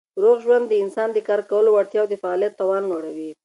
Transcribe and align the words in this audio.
روغ 0.21 0.37
ژوند 0.45 0.65
د 0.69 0.73
انسان 0.83 1.09
د 1.13 1.17
کار 1.27 1.41
کولو 1.49 1.69
وړتیا 1.73 1.99
او 2.03 2.07
د 2.11 2.15
فعالیت 2.21 2.53
توان 2.61 2.83
لوړوي. 2.91 3.29